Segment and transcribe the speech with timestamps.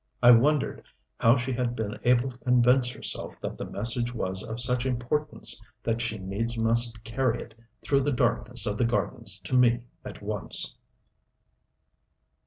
[0.23, 0.83] I wondered
[1.19, 5.61] how she had been able to convince herself that the message was of such importance
[5.83, 10.23] that she needs must carry it through the darkness of the gardens to me at
[10.23, 10.75] once.